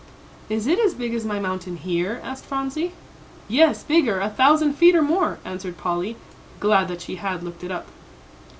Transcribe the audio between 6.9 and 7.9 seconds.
she had looked it up.